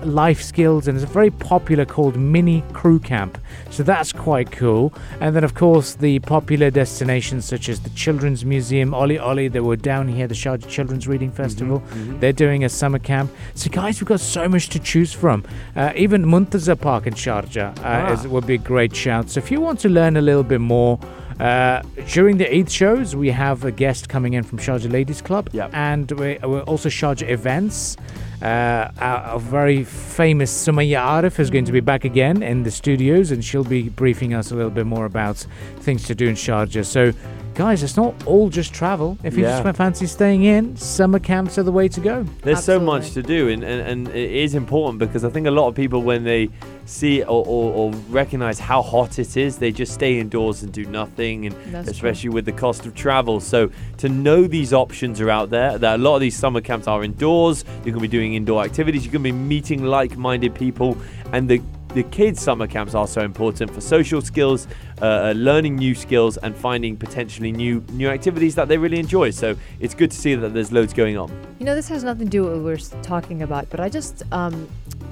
life 0.05 0.41
skills 0.41 0.87
and 0.87 0.97
it's 0.97 1.03
a 1.09 1.13
very 1.13 1.31
popular 1.31 1.85
called 1.85 2.15
mini 2.17 2.63
crew 2.73 2.99
camp. 2.99 3.37
So 3.69 3.83
that's 3.83 4.11
quite 4.11 4.51
cool. 4.51 4.93
And 5.19 5.35
then 5.35 5.43
of 5.43 5.53
course 5.55 5.95
the 5.95 6.19
popular 6.19 6.69
destinations 6.69 7.45
such 7.45 7.69
as 7.69 7.79
the 7.79 7.89
children's 7.91 8.45
museum 8.45 8.91
OliOli 8.91 9.51
they 9.51 9.59
were 9.59 9.75
down 9.75 10.07
here 10.07 10.27
the 10.27 10.35
sharjah 10.35 10.67
children's 10.67 11.07
reading 11.07 11.31
festival. 11.31 11.81
they're 12.19 12.33
doing 12.33 12.63
a 12.63 12.69
summer 12.69 12.99
camp. 12.99 13.31
So 13.55 13.69
guys 13.69 13.99
we've 13.99 14.07
got 14.07 14.19
so 14.19 14.47
much 14.47 14.69
to 14.69 14.79
choose 14.79 15.13
from. 15.13 15.43
Uh, 15.75 15.91
even 15.95 16.23
Montazah 16.25 16.79
park 16.79 17.07
in 17.07 17.13
sharjah 17.13 17.77
uh, 17.83 18.13
is, 18.13 18.27
would 18.27 18.47
be 18.47 18.55
a 18.55 18.57
great 18.57 18.95
shout. 18.95 19.29
So 19.29 19.39
if 19.39 19.51
you 19.51 19.61
want 19.61 19.79
to 19.81 19.89
learn 19.89 20.17
a 20.17 20.21
little 20.21 20.43
bit 20.43 20.61
more 20.61 20.99
uh, 21.39 21.81
during 22.09 22.37
the 22.37 22.47
Eid 22.55 22.69
shows, 22.71 23.15
we 23.15 23.29
have 23.31 23.65
a 23.65 23.71
guest 23.71 24.07
coming 24.07 24.33
in 24.33 24.43
from 24.43 24.59
Sharjah 24.59 24.91
Ladies 24.91 25.19
Club, 25.19 25.49
Yep. 25.51 25.71
and 25.73 26.11
we, 26.11 26.37
we're 26.43 26.61
also 26.61 26.89
Sharjah 26.89 27.27
events. 27.27 27.97
Uh, 28.43 28.91
a 28.99 29.39
very 29.39 29.85
famous 29.85 30.51
Sumaya 30.51 30.99
Arif 30.99 31.39
is 31.39 31.49
going 31.49 31.63
to 31.63 31.71
be 31.71 31.79
back 31.79 32.03
again 32.03 32.43
in 32.43 32.63
the 32.63 32.71
studios, 32.71 33.31
and 33.31 33.43
she'll 33.43 33.63
be 33.63 33.87
briefing 33.87 34.33
us 34.33 34.51
a 34.51 34.55
little 34.55 34.69
bit 34.69 34.85
more 34.85 35.05
about 35.05 35.37
things 35.77 36.03
to 36.03 36.13
do 36.13 36.27
in 36.27 36.35
Sharjah. 36.35 36.85
So, 36.85 37.13
guys, 37.55 37.83
it's 37.83 37.95
not 37.97 38.13
all 38.25 38.49
just 38.49 38.73
travel. 38.73 39.17
If 39.23 39.37
you 39.37 39.43
Yeah. 39.43 39.61
just 39.61 39.77
fancy 39.77 40.05
staying 40.07 40.43
in, 40.43 40.75
summer 40.75 41.19
camps 41.19 41.57
are 41.57 41.63
the 41.63 41.71
way 41.71 41.87
to 41.87 41.99
go. 41.99 42.25
There's 42.41 42.63
so 42.63 42.79
much 42.79 43.11
to 43.11 43.21
do, 43.21 43.49
and, 43.49 43.63
and, 43.63 43.81
and 43.81 44.07
it 44.15 44.31
is 44.31 44.55
important 44.55 44.99
because 44.99 45.23
I 45.23 45.29
think 45.29 45.45
a 45.47 45.51
lot 45.51 45.67
of 45.67 45.75
people, 45.75 46.01
when 46.01 46.23
they 46.23 46.49
see 46.85 47.21
or, 47.23 47.45
or, 47.45 47.73
or 47.73 47.91
recognize 48.09 48.59
how 48.59 48.81
hot 48.81 49.19
it 49.19 49.37
is, 49.37 49.57
they 49.57 49.71
just 49.71 49.93
stay 49.93 50.19
indoors 50.19 50.63
and 50.63 50.71
do 50.71 50.85
nothing, 50.85 51.45
and 51.45 51.55
That's 51.71 51.85
true. 51.85 51.91
especially 52.09 52.29
with 52.31 52.45
the 52.45 52.51
cost 52.51 52.85
of 52.85 52.95
travel. 52.95 53.39
So 53.39 53.69
to 53.97 54.09
know 54.09 54.45
these 54.47 54.73
options 54.73 55.21
are 55.21 55.29
out 55.29 55.49
there, 55.49 55.77
that 55.77 55.99
a 55.99 56.01
lot 56.01 56.15
of 56.15 56.21
these 56.21 56.35
summer 56.35 56.59
camps 56.61 56.87
are 56.87 57.03
indoors, 57.03 57.63
you're 57.85 57.93
going 57.93 57.95
to 57.95 57.99
be 58.01 58.07
doing 58.07 58.33
indoor 58.33 58.63
activities, 58.63 59.05
you're 59.05 59.13
going 59.13 59.23
to 59.23 59.31
be 59.31 59.37
meeting 59.37 59.83
like-minded 59.83 60.55
people, 60.55 60.97
and 61.31 61.47
the 61.47 61.61
the 61.93 62.03
kids' 62.03 62.41
summer 62.41 62.65
camps 62.65 62.95
are 62.95 63.07
so 63.07 63.21
important 63.21 63.71
for 63.71 63.79
social 63.79 64.21
skills, 64.21 64.67
uh, 65.01 65.05
uh, 65.05 65.33
learning 65.35 65.75
new 65.75 65.93
skills, 65.93 66.37
and 66.37 66.55
finding 66.55 66.97
potentially 66.97 67.51
new 67.51 67.83
new 67.91 68.09
activities 68.09 68.55
that 68.55 68.67
they 68.67 68.77
really 68.77 68.99
enjoy. 68.99 69.29
So 69.29 69.55
it's 69.79 69.93
good 69.93 70.11
to 70.11 70.17
see 70.17 70.35
that 70.35 70.53
there's 70.53 70.71
loads 70.71 70.93
going 70.93 71.17
on. 71.17 71.29
You 71.59 71.65
know, 71.65 71.75
this 71.75 71.87
has 71.89 72.03
nothing 72.03 72.25
to 72.25 72.31
do 72.31 72.43
with 72.43 72.53
what 72.53 72.63
we're 72.63 73.01
talking 73.03 73.43
about, 73.43 73.69
but 73.69 73.79
I 73.79 73.89
just 73.89 74.23
um, 74.31 74.67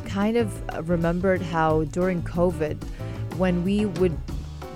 kind 0.05 0.37
of 0.37 0.89
remembered 0.89 1.41
how 1.41 1.83
during 1.85 2.23
COVID, 2.23 2.83
when 3.37 3.63
we 3.63 3.85
would 3.85 4.17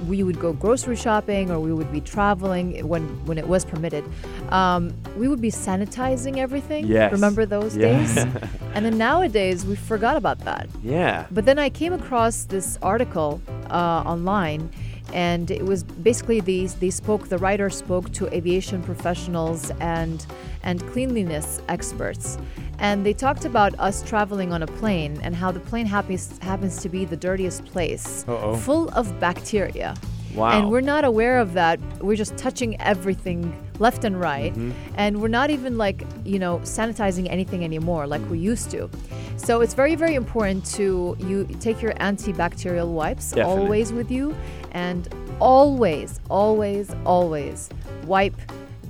we 0.07 0.23
would 0.23 0.39
go 0.39 0.53
grocery 0.53 0.95
shopping 0.95 1.51
or 1.51 1.59
we 1.59 1.73
would 1.73 1.91
be 1.91 2.01
traveling 2.01 2.87
when 2.87 3.03
when 3.25 3.37
it 3.37 3.47
was 3.47 3.65
permitted, 3.65 4.03
um, 4.49 4.93
we 5.17 5.27
would 5.27 5.41
be 5.41 5.51
sanitizing 5.51 6.37
everything. 6.37 6.85
Yes. 6.87 7.11
Remember 7.11 7.45
those 7.45 7.75
Yeah. 7.75 7.97
days? 7.97 8.17
and 8.73 8.85
then 8.85 8.97
nowadays 8.97 9.65
we 9.65 9.75
forgot 9.75 10.15
about 10.17 10.39
that. 10.45 10.67
Yeah. 10.83 11.25
But 11.31 11.45
then 11.45 11.59
I 11.59 11.69
came 11.69 11.93
across 11.93 12.45
this 12.45 12.77
article 12.81 13.41
uh, 13.69 14.03
online, 14.05 14.69
and 15.13 15.49
it 15.51 15.63
was 15.65 15.83
basically 15.83 16.39
these 16.39 16.75
they 16.75 16.89
spoke. 16.91 17.29
The 17.29 17.37
writer 17.37 17.69
spoke 17.69 18.11
to 18.13 18.27
aviation 18.33 18.81
professionals 18.83 19.71
and 19.79 20.25
and 20.63 20.81
cleanliness 20.93 21.61
experts, 21.67 22.37
and 22.79 23.05
they 23.05 23.13
talked 23.13 23.45
about 23.45 23.77
us 23.79 24.03
traveling 24.03 24.51
on 24.53 24.63
a 24.63 24.67
plane 24.67 25.19
and 25.23 25.35
how 25.35 25.51
the 25.51 25.59
plane 25.59 25.85
happens 25.85 26.37
happens 26.39 26.81
to 26.81 26.89
be 26.89 27.05
the 27.05 27.17
dirtiest 27.17 27.65
place, 27.65 28.25
Uh-oh. 28.27 28.55
full 28.57 28.89
of 28.89 29.19
bacteria. 29.19 29.95
Wow. 30.35 30.51
And 30.51 30.69
we're 30.69 30.81
not 30.81 31.05
aware 31.05 31.39
of 31.39 31.53
that. 31.53 31.79
We're 32.01 32.17
just 32.17 32.35
touching 32.35 32.79
everything 32.81 33.55
left 33.79 34.03
and 34.03 34.19
right. 34.19 34.53
Mm-hmm. 34.53 34.71
And 34.95 35.21
we're 35.21 35.29
not 35.29 35.49
even 35.49 35.77
like, 35.77 36.03
you 36.25 36.39
know, 36.39 36.59
sanitizing 36.59 37.29
anything 37.29 37.63
anymore 37.63 38.05
like 38.05 38.21
we 38.29 38.37
used 38.37 38.69
to. 38.71 38.89
So 39.37 39.61
it's 39.61 39.73
very, 39.73 39.95
very 39.95 40.15
important 40.15 40.65
to 40.75 41.15
you 41.19 41.45
take 41.61 41.81
your 41.81 41.93
antibacterial 41.93 42.91
wipes 42.91 43.31
Definitely. 43.31 43.61
always 43.61 43.93
with 43.93 44.11
you 44.11 44.35
and 44.71 45.07
always, 45.39 46.19
always, 46.29 46.93
always 47.05 47.69
wipe 48.05 48.35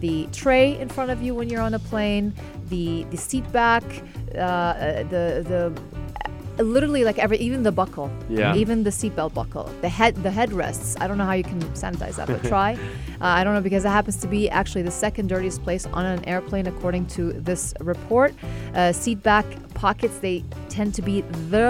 the 0.06 0.28
tray 0.32 0.68
in 0.84 0.88
front 0.96 1.10
of 1.12 1.20
you 1.26 1.32
when 1.40 1.48
you're 1.50 1.66
on 1.70 1.74
a 1.74 1.84
plane, 1.92 2.26
the 2.70 2.86
the 3.14 3.18
seat 3.28 3.46
back, 3.52 3.84
uh, 4.36 4.40
uh, 4.40 5.04
the 5.14 5.24
the 5.52 5.62
literally 6.64 7.04
like 7.04 7.20
every 7.26 7.38
even 7.48 7.64
the 7.64 7.72
buckle 7.82 8.10
Yeah. 8.30 8.56
even 8.62 8.84
the 8.84 8.90
seatbelt 9.00 9.34
buckle 9.34 9.66
the 9.82 9.90
head 9.90 10.14
the 10.28 10.34
headrests. 10.40 10.90
I 11.02 11.04
don't 11.08 11.18
know 11.18 11.26
how 11.32 11.38
you 11.42 11.44
can 11.44 11.60
sanitize 11.84 12.16
that 12.20 12.28
but 12.28 12.42
try. 12.54 12.72
Uh, 13.22 13.40
i 13.40 13.44
don't 13.44 13.54
know 13.58 13.66
because 13.70 13.84
it 13.90 13.94
happens 14.00 14.18
to 14.24 14.28
be 14.38 14.42
actually 14.60 14.84
the 14.92 14.96
second 15.06 15.26
dirtiest 15.34 15.60
place 15.68 15.84
on 15.98 16.04
an 16.06 16.24
airplane 16.34 16.66
according 16.74 17.04
to 17.18 17.22
this 17.50 17.74
report. 17.92 18.32
Uh, 18.74 18.92
seat 19.02 19.20
back 19.32 19.46
pockets 19.74 20.16
they 20.20 20.38
tend 20.70 20.94
to 21.00 21.02
be 21.02 21.16
the 21.54 21.68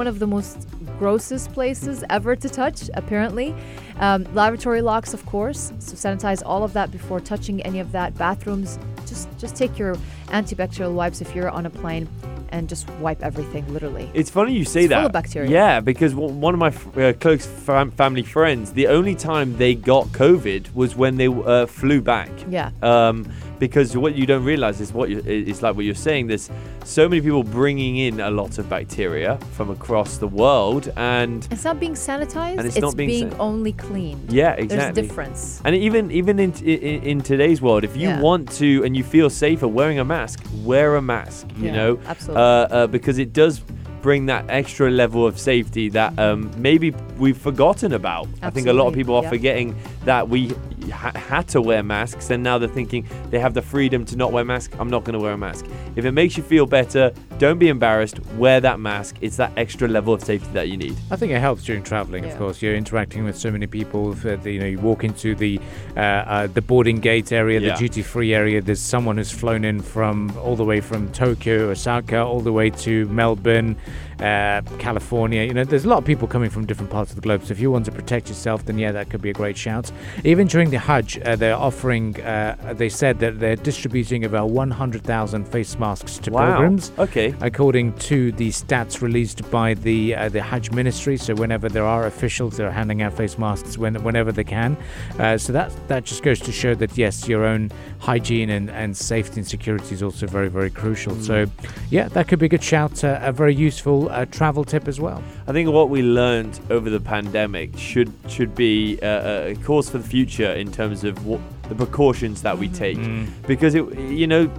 one 0.00 0.06
of 0.12 0.16
the 0.22 0.26
most 0.26 0.56
grossest 1.02 1.52
places 1.52 2.04
ever 2.10 2.36
to 2.36 2.48
touch 2.48 2.88
apparently 2.94 3.52
um, 3.98 4.22
lavatory 4.34 4.80
locks 4.80 5.12
of 5.12 5.26
course 5.26 5.72
so 5.80 5.94
sanitize 5.96 6.40
all 6.46 6.62
of 6.62 6.72
that 6.74 6.92
before 6.92 7.18
touching 7.18 7.60
any 7.62 7.80
of 7.80 7.90
that 7.90 8.14
bathrooms 8.16 8.78
just 9.04 9.26
just 9.36 9.56
take 9.56 9.76
your 9.76 9.96
antibacterial 10.28 10.92
wipes 10.94 11.20
if 11.20 11.34
you're 11.34 11.50
on 11.50 11.66
a 11.66 11.70
plane 11.70 12.06
and 12.50 12.68
just 12.68 12.88
wipe 13.04 13.20
everything 13.24 13.64
literally 13.72 14.08
It's 14.14 14.30
funny 14.30 14.52
you 14.52 14.64
say 14.64 14.82
It's 14.82 14.90
that. 14.90 14.98
full 15.00 15.06
of 15.06 15.12
bacteria. 15.12 15.50
Yeah, 15.50 15.80
because 15.80 16.14
one 16.14 16.52
of 16.54 16.60
my 16.60 16.68
f- 16.68 16.98
uh, 16.98 17.12
close 17.14 17.46
fam- 17.46 17.90
family 17.92 18.22
friends, 18.22 18.72
the 18.74 18.88
only 18.88 19.14
time 19.14 19.56
they 19.56 19.74
got 19.74 20.04
COVID 20.08 20.74
was 20.74 20.94
when 20.94 21.16
they 21.16 21.28
uh, 21.28 21.64
flew 21.64 22.02
back. 22.02 22.28
Yeah. 22.50 22.70
Um, 22.82 23.16
because 23.62 23.96
what 23.96 24.16
you 24.16 24.26
don't 24.26 24.42
realize 24.42 24.80
is 24.80 24.92
what 24.92 25.08
you, 25.08 25.22
it's 25.24 25.62
like 25.62 25.76
what 25.76 25.84
you're 25.84 25.94
saying. 25.94 26.26
There's 26.26 26.50
so 26.84 27.08
many 27.08 27.20
people 27.22 27.44
bringing 27.44 27.96
in 27.96 28.18
a 28.18 28.28
lot 28.28 28.58
of 28.58 28.68
bacteria 28.68 29.38
from 29.52 29.70
across 29.70 30.16
the 30.16 30.26
world, 30.26 30.92
and 30.96 31.46
It's 31.52 31.62
not 31.62 31.78
being 31.78 31.94
sanitized. 31.94 32.58
And 32.58 32.66
it's 32.66 32.74
it's 32.76 32.82
not 32.82 32.96
being 32.96 33.08
being 33.10 33.30
san- 33.30 33.40
only 33.40 33.72
cleaned. 33.72 34.32
yeah, 34.32 34.54
exactly. 34.54 34.66
There's 34.66 34.88
a 34.98 35.00
difference. 35.00 35.62
And 35.64 35.76
even 35.76 36.10
even 36.10 36.40
in, 36.40 36.52
in 36.64 37.02
in 37.12 37.20
today's 37.20 37.62
world, 37.62 37.84
if 37.84 37.94
you 37.96 38.08
Yeah. 38.08 38.20
want 38.20 38.50
to 38.62 38.82
and 38.84 38.96
you 38.96 39.04
feel 39.04 39.30
safer 39.30 39.68
wearing 39.68 40.00
a 40.00 40.04
mask, 40.04 40.36
wear 40.64 40.96
a 40.96 41.02
mask. 41.02 41.46
You 41.56 41.66
Yeah, 41.66 41.76
know, 41.78 41.90
absolutely. 42.08 42.42
uh, 42.42 42.78
uh, 42.78 42.86
because 42.88 43.18
it 43.18 43.32
does 43.32 43.62
bring 44.02 44.26
that 44.26 44.44
extra 44.48 44.90
level 44.90 45.24
of 45.24 45.38
safety 45.38 45.88
that 45.90 46.10
um, 46.18 46.50
maybe 46.56 46.90
we've 47.22 47.38
forgotten 47.38 47.92
about. 47.92 48.26
I 48.42 48.50
think 48.50 48.66
a 48.66 48.72
lot 48.72 48.88
of 48.88 48.94
people 48.94 49.14
are 49.14 49.22
yeah. 49.22 49.36
forgetting 49.36 49.76
that 50.04 50.28
we 50.28 50.52
ha- 50.90 51.12
had 51.14 51.48
to 51.48 51.60
wear 51.62 51.82
masks, 51.82 52.30
and 52.30 52.42
now 52.42 52.58
they're 52.58 52.68
thinking 52.68 53.06
they 53.30 53.38
have 53.38 53.54
the 53.54 53.62
freedom 53.62 54.04
to 54.06 54.16
not 54.16 54.32
wear 54.32 54.44
mask. 54.44 54.72
I'm 54.78 54.88
not 54.90 55.04
going 55.04 55.16
to 55.18 55.22
wear 55.22 55.32
a 55.32 55.38
mask. 55.38 55.66
If 55.96 56.04
it 56.04 56.12
makes 56.12 56.36
you 56.36 56.42
feel 56.42 56.66
better, 56.66 57.12
don't 57.38 57.58
be 57.58 57.68
embarrassed. 57.68 58.20
Wear 58.36 58.60
that 58.60 58.80
mask. 58.80 59.16
It's 59.20 59.36
that 59.36 59.52
extra 59.56 59.88
level 59.88 60.12
of 60.14 60.22
safety 60.22 60.48
that 60.52 60.68
you 60.68 60.76
need. 60.76 60.96
I 61.10 61.16
think 61.16 61.32
it 61.32 61.38
helps 61.40 61.64
during 61.64 61.82
traveling. 61.82 62.24
Yeah. 62.24 62.30
Of 62.32 62.38
course, 62.38 62.62
you're 62.62 62.74
interacting 62.74 63.24
with 63.24 63.36
so 63.36 63.50
many 63.50 63.66
people. 63.66 64.12
If, 64.12 64.24
uh, 64.26 64.38
you 64.48 64.58
know, 64.60 64.66
you 64.66 64.78
walk 64.78 65.04
into 65.04 65.34
the 65.34 65.60
uh, 65.96 66.00
uh, 66.00 66.46
the 66.48 66.62
boarding 66.62 67.00
gate 67.00 67.32
area, 67.32 67.60
Yeah. 67.60 67.72
the 67.72 67.78
duty 67.78 68.02
free 68.02 68.34
area. 68.34 68.60
There's 68.60 68.80
someone 68.80 69.16
who's 69.18 69.30
flown 69.30 69.64
in 69.64 69.80
from 69.80 70.36
all 70.38 70.56
the 70.56 70.64
way 70.64 70.80
from 70.80 71.10
Tokyo, 71.12 71.70
Osaka, 71.70 72.18
all 72.22 72.40
the 72.40 72.52
way 72.52 72.70
to 72.70 73.06
Melbourne, 73.08 73.76
uh, 74.22 74.62
California. 74.78 75.42
You 75.42 75.54
know, 75.54 75.64
there's 75.64 75.84
a 75.84 75.88
lot 75.88 75.98
of 75.98 76.04
people 76.04 76.28
coming 76.28 76.50
from 76.50 76.64
different 76.66 76.90
parts 76.90 77.10
of 77.10 77.16
the 77.16 77.22
globe. 77.22 77.44
So 77.44 77.52
if 77.52 77.60
you 77.60 77.70
want 77.70 77.84
to 77.86 77.92
protect 77.92 78.28
yourself, 78.28 78.64
then 78.64 78.78
yeah, 78.78 78.92
that 78.92 79.10
could 79.10 79.20
be 79.20 79.30
a 79.30 79.34
great 79.34 79.56
shout. 79.56 79.90
Even 80.24 80.46
during 80.46 80.70
the 80.70 80.78
Hajj, 80.78 81.18
uh, 81.20 81.36
they're 81.36 81.56
offering. 81.56 82.20
Uh, 82.20 82.74
they 82.76 82.88
said 82.88 83.18
that 83.20 83.40
they're 83.40 83.56
distributing 83.56 84.24
about 84.24 84.50
100,000 84.50 85.44
face 85.48 85.78
masks 85.78 86.18
to 86.18 86.30
Wow. 86.30 86.46
pilgrims 86.52 86.92
Okay. 86.98 87.34
according 87.40 87.92
to 87.94 88.32
the 88.32 88.48
stats 88.50 89.02
released 89.02 89.48
by 89.50 89.74
the 89.74 90.14
uh, 90.14 90.28
the 90.28 90.40
Hajj 90.42 90.70
Ministry. 90.70 91.16
So 91.16 91.34
whenever 91.34 91.68
there 91.68 91.84
are 91.84 92.06
officials, 92.06 92.56
they're 92.56 92.70
handing 92.70 93.02
out 93.02 93.12
face 93.12 93.36
masks 93.38 93.76
when, 93.76 93.94
whenever 94.02 94.32
they 94.32 94.44
can. 94.44 94.76
Uh, 95.18 95.36
so 95.38 95.52
that 95.52 95.72
that 95.88 96.04
just 96.04 96.22
goes 96.22 96.40
to 96.40 96.52
show 96.52 96.74
that 96.76 96.96
yes, 96.96 97.28
your 97.28 97.44
own 97.44 97.70
hygiene 97.98 98.50
and, 98.50 98.70
and 98.70 98.96
safety 98.96 99.40
and 99.40 99.46
security 99.46 99.94
is 99.94 100.02
also 100.02 100.26
very 100.26 100.48
very 100.48 100.70
crucial. 100.70 101.14
So 101.20 101.46
yeah, 101.90 102.08
that 102.08 102.28
could 102.28 102.38
be 102.38 102.46
a 102.46 102.48
good 102.48 102.62
shout, 102.64 103.02
uh, 103.04 103.18
a 103.22 103.32
very 103.32 103.54
useful 103.54 104.10
uh, 104.12 104.24
travel 104.26 104.64
tip 104.64 104.88
as 104.88 105.00
well. 105.00 105.22
I 105.46 105.52
think 105.52 105.70
what 105.70 105.88
we 105.90 106.02
learned 106.02 106.60
over 106.70 106.90
the 106.90 107.00
pandemic 107.00 107.76
should 107.76 108.12
should 108.28 108.54
be 108.54 108.98
uh, 109.02 109.50
a 109.52 109.56
cause 109.64 109.90
for 109.90 109.98
the 109.98 110.08
future 110.08 110.52
in 110.52 110.70
terms 110.70 111.04
of 111.04 111.26
what 111.26 111.40
the 111.68 111.74
precautions 111.74 112.42
that 112.42 112.56
we 112.58 112.68
take, 112.68 112.98
because 113.46 113.74
it 113.74 113.84
you 113.98 114.26
know 114.26 114.50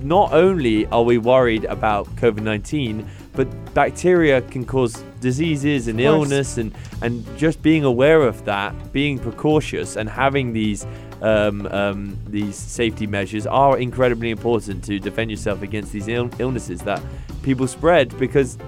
not 0.00 0.32
only 0.32 0.86
are 0.86 1.02
we 1.02 1.18
worried 1.18 1.64
about 1.64 2.06
COVID 2.16 2.42
nineteen, 2.42 3.08
but 3.32 3.46
bacteria 3.74 4.42
can 4.42 4.64
cause 4.64 5.02
diseases 5.20 5.88
and 5.88 5.98
illness, 6.00 6.58
and 6.58 6.74
and 7.02 7.24
just 7.38 7.62
being 7.62 7.84
aware 7.84 8.22
of 8.22 8.44
that, 8.44 8.92
being 8.92 9.18
precautious, 9.18 9.96
and 9.96 10.08
having 10.08 10.52
these. 10.52 10.86
Um, 11.22 11.66
um, 11.68 12.18
these 12.26 12.54
safety 12.54 13.06
measures 13.06 13.46
are 13.46 13.78
incredibly 13.78 14.28
important 14.28 14.84
to 14.84 14.98
defend 14.98 15.30
yourself 15.30 15.62
against 15.62 15.90
these 15.90 16.06
Ill- 16.06 16.28
illnesses 16.38 16.80
that 16.82 17.00
people 17.42 17.66
spread 17.66 18.14
because 18.18 18.58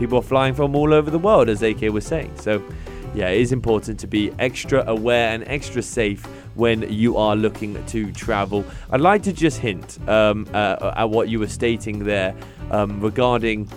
people 0.00 0.18
are 0.18 0.22
flying 0.22 0.54
from 0.54 0.74
all 0.74 0.92
over 0.92 1.10
the 1.10 1.18
world, 1.18 1.48
as 1.48 1.62
AK 1.62 1.82
was 1.92 2.06
saying. 2.06 2.32
So, 2.36 2.62
yeah, 3.14 3.28
it 3.28 3.40
is 3.40 3.52
important 3.52 4.00
to 4.00 4.06
be 4.06 4.32
extra 4.38 4.82
aware 4.88 5.28
and 5.28 5.44
extra 5.46 5.82
safe 5.82 6.24
when 6.54 6.90
you 6.90 7.16
are 7.18 7.36
looking 7.36 7.84
to 7.86 8.10
travel. 8.12 8.64
I'd 8.90 9.02
like 9.02 9.22
to 9.24 9.32
just 9.32 9.58
hint 9.58 9.98
um, 10.08 10.48
uh, 10.54 10.94
at 10.96 11.10
what 11.10 11.28
you 11.28 11.38
were 11.38 11.48
stating 11.48 12.04
there 12.04 12.34
um, 12.70 13.00
regarding 13.00 13.68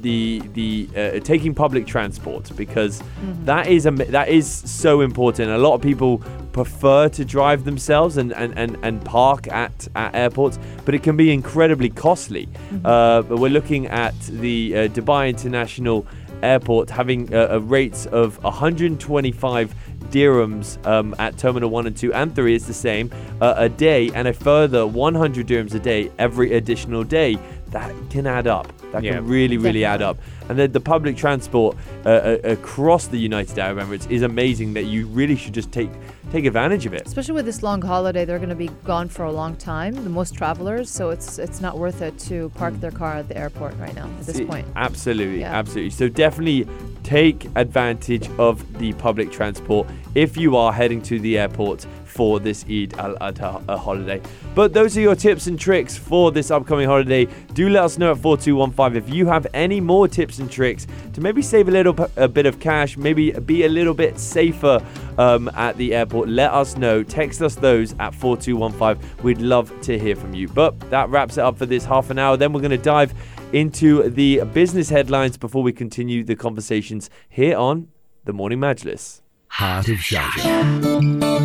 the 0.00 0.40
the 0.54 0.88
uh, 0.96 1.20
taking 1.20 1.54
public 1.54 1.84
transport 1.86 2.50
because 2.56 3.02
that 3.44 3.66
is 3.66 3.86
a 3.86 3.90
that 3.90 4.28
is 4.28 4.46
so 4.48 5.00
important. 5.00 5.50
A 5.50 5.58
lot 5.58 5.74
of 5.74 5.82
people 5.82 6.22
prefer 6.62 7.08
to 7.08 7.24
drive 7.24 7.60
themselves 7.70 8.16
and 8.16 8.32
and, 8.32 8.50
and, 8.62 8.76
and 8.82 9.04
park 9.04 9.42
at, 9.64 9.76
at 9.94 10.12
airports, 10.14 10.58
but 10.84 10.92
it 10.96 11.02
can 11.04 11.16
be 11.16 11.28
incredibly 11.40 11.88
costly. 11.88 12.48
Uh, 12.84 13.22
but 13.28 13.36
we're 13.42 13.56
looking 13.60 13.86
at 13.86 14.18
the 14.44 14.56
uh, 14.74 14.78
Dubai 14.96 15.28
International 15.28 15.98
Airport 16.42 16.90
having 16.90 17.20
uh, 17.34 17.58
rates 17.76 18.06
of 18.06 18.42
125 18.42 19.74
dirhams 20.10 20.84
um, 20.86 21.14
at 21.18 21.36
Terminal 21.38 21.70
1 21.70 21.86
and 21.86 21.96
2 21.96 22.12
and 22.14 22.34
3 22.34 22.54
is 22.54 22.66
the 22.66 22.74
same 22.74 23.10
uh, 23.40 23.54
a 23.56 23.68
day 23.68 24.10
and 24.14 24.26
a 24.28 24.32
further 24.32 24.86
100 24.86 25.46
dirhams 25.46 25.74
a 25.74 25.78
day 25.80 26.10
every 26.18 26.54
additional 26.54 27.04
day. 27.04 27.38
That 27.68 27.92
can 28.10 28.26
add 28.26 28.46
up. 28.46 28.66
That 28.92 29.02
Yeah. 29.04 29.14
can 29.14 29.26
really, 29.26 29.58
really 29.58 29.84
add 29.84 30.00
up. 30.00 30.16
And 30.48 30.58
then 30.58 30.72
the 30.72 30.80
public 30.80 31.16
transport 31.16 31.76
uh, 32.04 32.08
uh, 32.08 32.38
across 32.44 33.06
the 33.06 33.18
United 33.18 33.58
Arab 33.58 33.78
Emirates 33.78 34.10
is 34.10 34.22
amazing 34.22 34.74
that 34.74 34.84
you 34.84 35.06
really 35.06 35.36
should 35.36 35.54
just 35.54 35.72
take 35.72 35.90
take 36.30 36.44
advantage 36.44 36.84
of 36.84 36.92
it. 36.92 37.06
Especially 37.06 37.34
with 37.34 37.46
this 37.46 37.62
long 37.62 37.80
holiday, 37.80 38.24
they're 38.24 38.38
going 38.38 38.50
to 38.50 38.54
be 38.54 38.68
gone 38.84 39.08
for 39.08 39.24
a 39.24 39.32
long 39.32 39.56
time. 39.56 39.94
The 39.94 40.10
most 40.10 40.34
travelers, 40.34 40.90
so 40.90 41.10
it's 41.10 41.38
it's 41.38 41.60
not 41.60 41.78
worth 41.78 42.02
it 42.02 42.18
to 42.20 42.50
park 42.50 42.74
their 42.80 42.90
car 42.90 43.14
at 43.14 43.28
the 43.28 43.36
airport 43.36 43.76
right 43.78 43.94
now 43.94 44.06
at 44.06 44.26
this 44.26 44.36
See, 44.36 44.44
point. 44.44 44.66
Absolutely, 44.76 45.40
Yeah. 45.40 45.54
absolutely. 45.54 45.90
So 45.90 46.08
definitely 46.08 46.66
take 47.08 47.48
advantage 47.56 48.28
of 48.38 48.78
the 48.78 48.92
public 48.94 49.32
transport 49.32 49.88
if 50.14 50.36
you 50.36 50.58
are 50.58 50.70
heading 50.70 51.00
to 51.00 51.18
the 51.18 51.38
airport 51.38 51.86
for 52.04 52.38
this 52.38 52.66
Eid 52.68 52.92
al 52.98 53.14
Adha 53.16 53.64
uh, 53.66 53.78
holiday. 53.78 54.20
But 54.54 54.74
those 54.74 54.94
are 54.98 55.00
your 55.00 55.14
tips 55.14 55.46
and 55.46 55.58
tricks 55.58 55.96
for 55.96 56.30
this 56.30 56.50
upcoming 56.50 56.86
holiday. 56.86 57.26
Do 57.54 57.70
let 57.70 57.84
us 57.84 57.96
know 57.96 58.10
at 58.10 58.18
4215 58.18 59.02
if 59.02 59.08
you 59.08 59.26
have 59.26 59.46
any 59.54 59.80
more 59.80 60.06
tips 60.06 60.38
and 60.38 60.50
tricks 60.50 60.86
to 61.14 61.22
maybe 61.22 61.40
save 61.40 61.68
a 61.68 61.70
little 61.70 61.96
a 62.16 62.28
bit 62.28 62.44
of 62.44 62.60
cash, 62.60 62.98
maybe 62.98 63.30
be 63.30 63.64
a 63.64 63.68
little 63.70 63.94
bit 63.94 64.18
safer 64.18 64.84
um, 65.18 65.50
at 65.54 65.76
the 65.76 65.94
airport. 65.94 66.28
Let 66.28 66.52
us 66.52 66.76
know. 66.76 67.02
Text 67.02 67.42
us 67.42 67.56
those 67.56 67.94
at 67.98 68.14
4215. 68.14 69.22
We'd 69.22 69.40
love 69.40 69.78
to 69.82 69.98
hear 69.98 70.16
from 70.16 70.34
you. 70.34 70.48
But 70.48 70.78
that 70.90 71.10
wraps 71.10 71.36
it 71.36 71.42
up 71.42 71.58
for 71.58 71.66
this 71.66 71.84
half 71.84 72.08
an 72.10 72.18
hour. 72.18 72.36
Then 72.36 72.52
we're 72.52 72.60
going 72.60 72.70
to 72.70 72.78
dive 72.78 73.12
into 73.52 74.08
the 74.08 74.42
business 74.52 74.88
headlines 74.88 75.36
before 75.36 75.62
we 75.62 75.72
continue 75.72 76.24
the 76.24 76.36
conversations 76.36 77.10
here 77.28 77.56
on 77.56 77.88
the 78.24 78.32
Morning 78.32 78.58
Majlis. 78.58 79.20
Heart 79.48 79.88
of 79.88 79.96
Sharjah. 79.96 81.38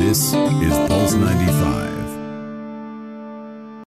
This 0.00 0.32
is 0.32 0.88
Pulse 0.88 1.14
95. 1.14 1.75